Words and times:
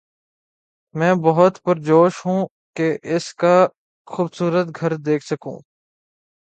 میں 0.95 1.13
بہت 1.23 1.61
پرجوش 1.63 2.25
ہوں 2.25 2.45
کہ 2.75 2.97
اس 3.15 3.33
کا 3.33 3.55
خوبصورت 4.07 4.67
گھر 4.79 4.95
دیکھ 4.97 5.25
سکوں 5.25 5.57